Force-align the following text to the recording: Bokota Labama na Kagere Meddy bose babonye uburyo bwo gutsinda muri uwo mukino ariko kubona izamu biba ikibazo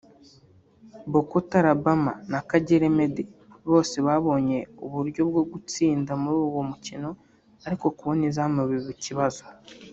Bokota 1.11 1.57
Labama 1.67 2.11
na 2.31 2.39
Kagere 2.49 2.87
Meddy 2.97 3.23
bose 3.71 3.95
babonye 4.07 4.59
uburyo 4.85 5.21
bwo 5.29 5.43
gutsinda 5.51 6.11
muri 6.21 6.37
uwo 6.49 6.61
mukino 6.69 7.09
ariko 7.65 7.85
kubona 7.97 8.23
izamu 8.29 8.59
biba 8.69 8.89
ikibazo 8.97 9.43